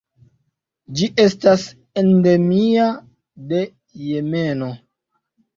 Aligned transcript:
Ĝi 1.01 1.09
estas 1.23 1.67
endemia 2.03 2.87
de 3.53 3.63
Jemeno. 4.07 4.73